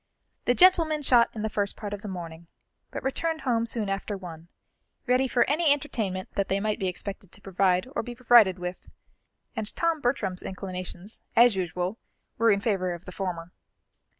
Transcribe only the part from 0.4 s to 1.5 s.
The gentlemen shot in the